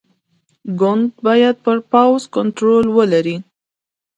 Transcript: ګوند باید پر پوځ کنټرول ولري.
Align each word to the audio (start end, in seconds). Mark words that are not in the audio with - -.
ګوند 0.79 1.07
باید 1.25 1.55
پر 1.65 1.77
پوځ 1.91 2.21
کنټرول 2.35 2.85
ولري. 2.97 3.37